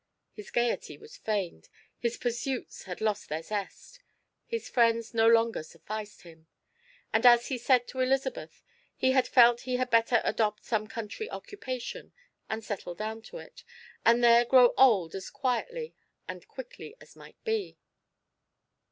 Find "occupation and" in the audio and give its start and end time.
11.29-12.63